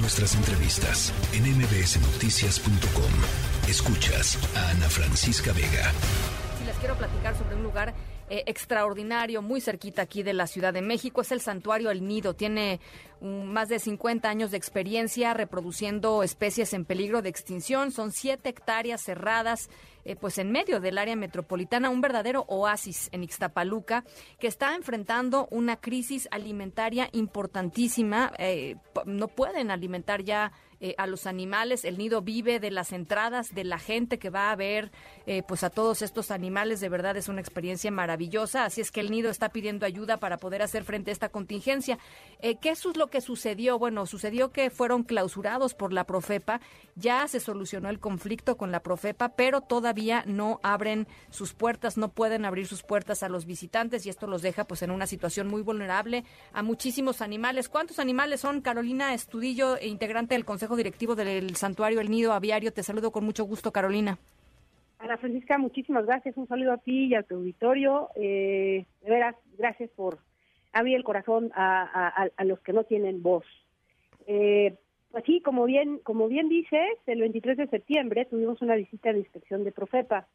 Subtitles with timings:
[0.00, 3.68] Nuestras entrevistas en mbsnoticias.com.
[3.68, 5.92] Escuchas a Ana Francisca Vega.
[6.64, 7.94] les quiero platicar sobre un lugar
[8.30, 11.20] eh, extraordinario, muy cerquita aquí de la Ciudad de México.
[11.20, 12.34] Es el Santuario El Nido.
[12.34, 12.78] Tiene
[13.20, 17.90] más de 50 años de experiencia reproduciendo especies en peligro de extinción.
[17.90, 19.68] Son siete hectáreas cerradas,
[20.04, 24.04] eh, pues en medio del área metropolitana, un verdadero oasis en Ixtapaluca,
[24.38, 28.32] que está enfrentando una crisis alimentaria importantísima.
[28.38, 31.84] Eh, no pueden alimentar ya eh, a los animales.
[31.84, 34.92] El nido vive de las entradas de la gente que va a ver
[35.46, 36.80] pues a todos estos animales.
[36.80, 38.64] De verdad es una experiencia maravillosa.
[38.64, 41.98] Así es que el nido está pidiendo ayuda para poder hacer frente a esta contingencia.
[42.40, 43.78] ¿Qué es lo que sucedió?
[43.78, 46.60] Bueno, sucedió que fueron clausurados por la Profepa.
[46.94, 52.08] Ya se solucionó el conflicto con la Profepa, pero todavía no abren sus puertas, no
[52.10, 55.48] pueden abrir sus puertas a los visitantes y esto los deja pues en una situación
[55.48, 57.68] muy vulnerable a muchísimos animales.
[57.68, 58.60] ¿Cuántos animales son?
[58.60, 62.72] Carolina Estudillo, integrante del Consejo Directivo del Santuario El Nido Aviario.
[62.72, 64.18] Te saludo con mucho gusto, Carolina.
[64.98, 66.36] Ana Francisca, muchísimas gracias.
[66.36, 68.08] Un saludo a ti y a tu auditorio.
[68.16, 70.18] Eh, de veras, gracias por
[70.78, 73.44] abrir el corazón a, los que no tienen voz.
[74.26, 74.76] Eh,
[75.10, 79.20] pues sí, como bien, como bien dices, el 23 de septiembre tuvimos una visita de
[79.20, 80.26] inspección de Profepa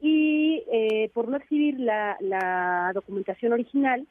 [0.00, 4.06] y eh, por no exhibir la, la documentación original,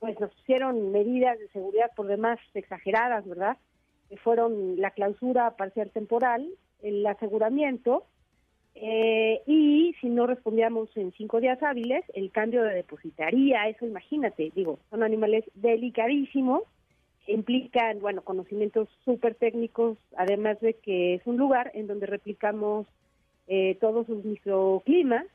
[0.00, 3.56] pues nos pusieron medidas de seguridad por demás exageradas, ¿verdad?
[4.08, 6.48] que fueron la clausura parcial temporal,
[6.82, 8.04] el aseguramiento
[8.80, 14.52] eh, y si no respondíamos en cinco días hábiles, el cambio de depositaría, eso imagínate,
[14.54, 16.62] digo, son animales delicadísimos,
[17.26, 22.86] implican, bueno, conocimientos súper técnicos, además de que es un lugar en donde replicamos
[23.48, 25.26] eh, todos sus microclimas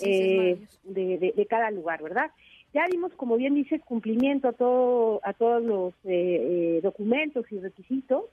[0.00, 2.30] eh, de, cada lugar, ¿verdad?
[2.74, 7.58] Ya dimos, como bien dice, cumplimiento a, todo, a todos los eh, eh, documentos y
[7.58, 8.24] requisitos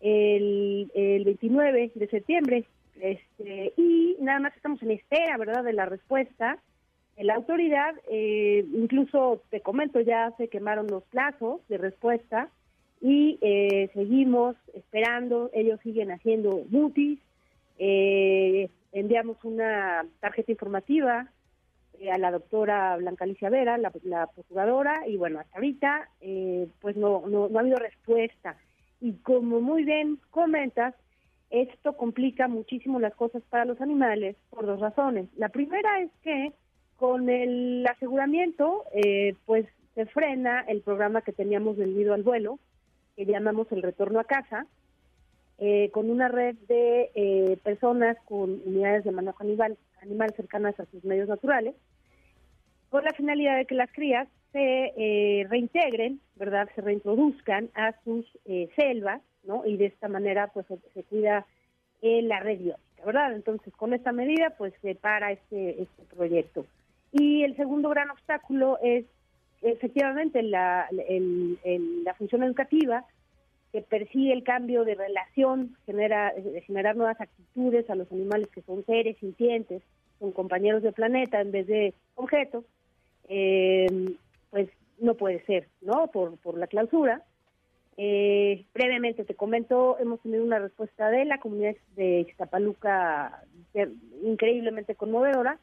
[0.00, 2.64] el, el 29 de septiembre
[3.00, 6.58] este, y nada más estamos en espera, ¿verdad?, de la respuesta.
[7.18, 12.50] La autoridad, eh, incluso te comento, ya se quemaron los plazos de respuesta
[13.00, 13.38] y
[13.92, 17.20] seguimos esperando, ellos siguen haciendo mutis,
[17.78, 21.30] enviamos una tarjeta informativa
[22.00, 26.96] eh, a la doctora Blanca Alicia Vera, la, procuradora, y bueno, hasta ahorita eh, pues
[26.96, 28.56] no, no, ha habido respuesta.
[29.00, 30.94] Y como muy bien comentas,
[31.50, 35.28] esto complica muchísimo las cosas para los animales por dos razones.
[35.36, 36.52] La primera es que
[36.96, 42.58] con el aseguramiento, eh, pues se frena el programa que teníamos del nido al vuelo,
[43.16, 44.66] que llamamos el retorno a casa,
[45.92, 51.28] con una red de personas con unidades de manejo animal animales cercanas a sus medios
[51.28, 51.74] naturales,
[52.90, 56.68] con la finalidad de que las crías se eh, reintegren, ¿verdad?
[56.74, 59.64] Se reintroduzcan a sus eh, selvas, ¿no?
[59.64, 61.46] Y de esta manera, pues, se, cuida
[62.02, 63.34] eh, la red biótica, ¿verdad?
[63.34, 66.66] Entonces, con esta medida, pues, se para este, este proyecto.
[67.12, 69.06] Y el segundo gran obstáculo es,
[69.62, 73.04] efectivamente, la, la función educativa,
[73.72, 76.32] que persigue el cambio de relación, genera,
[76.66, 79.82] generar nuevas actitudes a los animales que son seres sintientes,
[80.18, 82.64] son compañeros de planeta en vez de objetos,
[83.28, 83.86] eh,
[84.50, 86.06] pues no puede ser, ¿no?
[86.08, 87.22] Por, por la clausura.
[87.98, 93.42] Eh, brevemente te comento, hemos tenido una respuesta de la comunidad de Ixtapaluca
[94.22, 95.58] increíblemente conmovedora,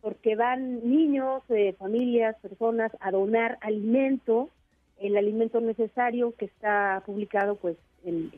[0.00, 4.50] porque van niños, eh, familias, personas a donar alimento
[5.00, 8.30] el alimento necesario que está publicado pues en,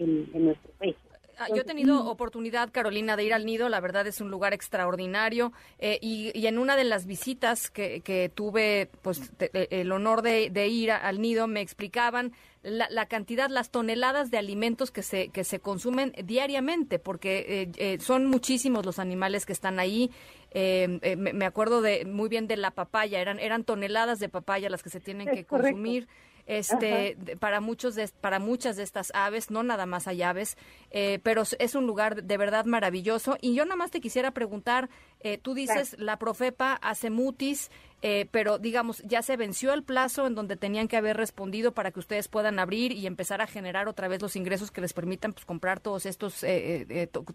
[0.45, 0.97] nuestro país.
[1.39, 3.69] Ah, yo he tenido oportunidad, Carolina, de ir al nido.
[3.69, 5.53] La verdad es un lugar extraordinario.
[5.79, 10.93] Eh, y, en una de las visitas que, tuve, pues eh, el honor de, ir
[10.93, 12.33] al nido, me explicaban
[12.63, 18.27] la, cantidad, las toneladas de alimentos que se que se consumen diariamente, porque eh, son
[18.27, 20.11] muchísimos los animales que están ahí.
[20.55, 23.21] me, acuerdo de muy bien de la papaya.
[23.21, 26.07] Eran eran toneladas de papaya las que se tienen que consumir
[26.47, 30.57] este para muchos de, para muchas de estas aves no nada más hay aves
[30.91, 34.91] eh, pero es un lugar de verdad maravilloso y yo nada más te quisiera preguntar
[35.21, 37.71] eh, tú dices la Profepa hace mutis
[38.03, 41.93] eh, pero digamos ya se venció el plazo en donde tenían que haber respondido para
[41.93, 45.33] que ustedes puedan abrir y empezar a generar otra vez los ingresos que les permitan
[45.33, 46.45] pues comprar todos estos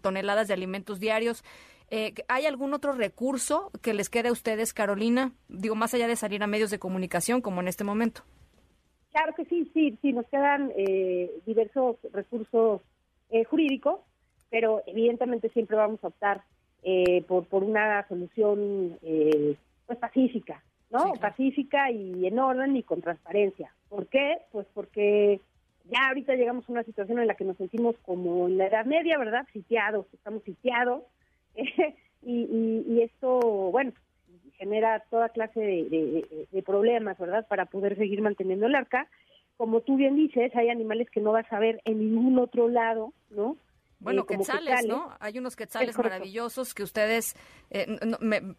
[0.02, 1.44] toneladas de alimentos diarios
[2.28, 5.32] ¿Hay algún otro recurso que les quede a ustedes, Carolina?
[5.48, 8.24] Digo, más allá de salir a medios de comunicación como en este momento.
[9.12, 12.82] Claro que sí, sí, sí, nos quedan eh, diversos recursos
[13.30, 14.00] eh, jurídicos,
[14.50, 16.42] pero evidentemente siempre vamos a optar
[16.82, 18.98] eh, por, por una solución
[19.86, 21.14] pues pacífica, ¿no?
[21.14, 23.72] Pacífica y en orden y con transparencia.
[23.88, 24.38] ¿Por qué?
[24.52, 25.40] Pues porque
[25.90, 28.84] ya ahorita llegamos a una situación en la que nos sentimos como en la Edad
[28.84, 29.46] Media, ¿verdad?
[29.52, 31.02] Sitiados, estamos sitiados.
[32.22, 33.92] y, y, esto, bueno,
[34.58, 37.46] genera toda clase de, problemas, ¿verdad?
[37.48, 39.08] Para poder seguir manteniendo el arca.
[39.56, 43.12] Como tú bien dices, hay animales que no vas a ver en ningún otro lado,
[43.30, 43.56] ¿no?
[44.00, 45.10] Bueno, eh, quetzales, ¿no?
[45.18, 47.34] Hay unos quetzales maravillosos que ustedes,
[47.70, 47.86] eh,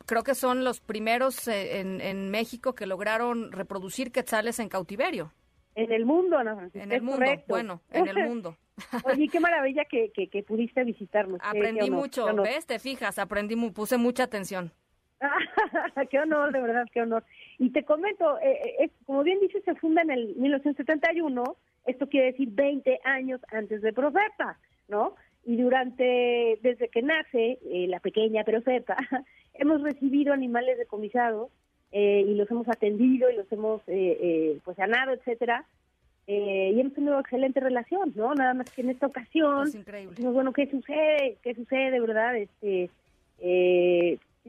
[0.05, 5.31] creo que son los primeros eh, en, en México que lograron reproducir quetzales en cautiverio.
[5.75, 8.57] En el mundo, Ana En el mundo, bueno, en el mundo.
[9.05, 11.39] Oye, qué maravilla que, que, pudiste visitarnos.
[11.41, 12.65] Aprendí mucho, ¿ves?
[12.65, 14.73] Te fijas, aprendí, puse mucha atención.
[16.09, 17.23] qué honor, de verdad, qué honor.
[17.57, 21.43] Y te comento, eh, eh como bien dices, se funda en el 1971,
[21.85, 24.57] esto quiere decir 20 años antes de Profeta,
[24.87, 25.15] ¿no?
[25.45, 28.95] Y durante, desde que nace eh, la pequeña Profeta,
[29.53, 31.49] hemos recibido animales decomisados
[31.91, 35.65] eh, y los hemos atendido y los hemos eh, eh, pues sanado, etcétera.
[36.27, 38.35] Eh, y hemos tenido excelente relación, ¿no?
[38.35, 40.15] Nada más que en esta ocasión, es increíble.
[40.29, 41.37] bueno, ¿qué sucede?
[41.41, 42.37] ¿Qué sucede, verdad?
[42.37, 42.91] Este,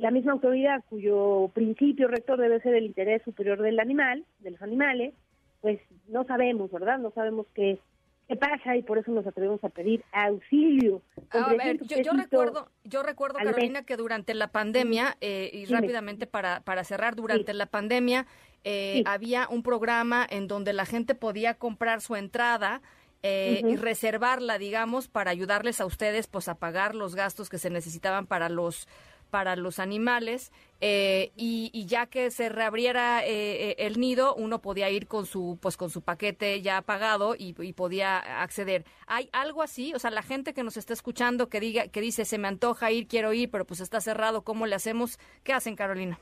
[0.01, 4.63] la misma autoridad cuyo principio rector debe ser el interés superior del animal, de los
[4.63, 5.13] animales,
[5.61, 6.99] pues no sabemos, ¿verdad?
[6.99, 7.79] No sabemos qué,
[8.27, 11.03] qué pasa y por eso nos atrevemos a pedir auxilio.
[11.31, 16.61] A ver, yo, recuerdo, yo recuerdo Carolina que durante la pandemia eh, y rápidamente para
[16.61, 18.27] para cerrar durante la pandemia
[18.65, 22.81] eh, había un programa en donde la gente podía comprar su entrada.
[23.23, 27.69] Eh, y reservarla, digamos, para ayudarles a ustedes pues a pagar los gastos que se
[27.69, 28.89] necesitaban para los
[29.31, 34.89] para los animales eh, y, ya que se reabriera eh, eh, el nido uno podía
[34.89, 38.85] ir con su pues con su paquete ya pagado y, podía acceder.
[39.07, 42.25] Hay algo así o sea la gente que nos está escuchando que diga que dice
[42.25, 45.77] se me antoja ir quiero ir pero pues está cerrado cómo le hacemos qué hacen
[45.77, 46.19] Carolina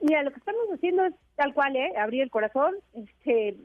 [0.00, 3.56] mira lo que estamos haciendo es tal cual eh abrir el corazón este,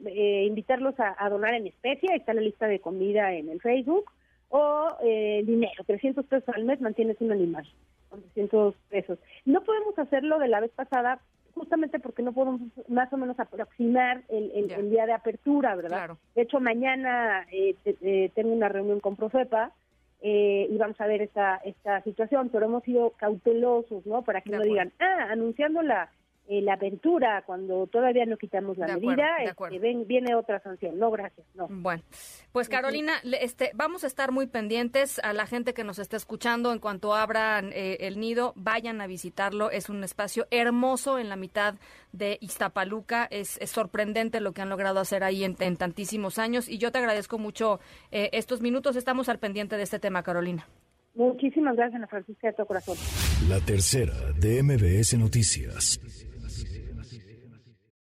[0.44, 4.10] invitarlos a, donar en especie está la lista de comida en el Facebook
[4.50, 7.66] o dinero 300 pesos al mes mantienes un animal
[8.10, 9.18] 400 pesos.
[9.44, 11.20] No podemos hacerlo de la vez pasada
[11.54, 16.16] justamente porque no podemos más o menos aproximar el, día de apertura, ¿verdad?
[16.34, 19.72] De hecho, mañana eh, eh, tengo una reunión con Profepa
[20.22, 24.22] eh, y vamos a ver esta, esta situación, pero hemos sido cautelosos, ¿no?
[24.22, 26.10] Para que no digan, ah, anunciando la,
[26.52, 30.98] eh, la apertura, cuando todavía no quitamos la medida, este, viene otra sanción.
[30.98, 31.46] No, gracias.
[31.54, 31.68] No.
[31.70, 32.02] Bueno,
[32.50, 36.72] pues Carolina, este, vamos a estar muy pendientes a la gente que nos está escuchando.
[36.72, 39.70] En cuanto abran eh, el nido, vayan a visitarlo.
[39.70, 41.76] Es un espacio hermoso en la mitad
[42.10, 43.28] de Iztapaluca.
[43.30, 46.68] Es, sorprendente lo que han logrado hacer ahí en, tantísimos años.
[46.68, 47.78] Y yo te agradezco mucho
[48.10, 48.96] eh, estos minutos.
[48.96, 50.66] Estamos al pendiente de este tema, Carolina.
[51.14, 52.96] Muchísimas gracias, Ana Francisca, de todo corazón.
[53.48, 56.00] La tercera de MBS Noticias.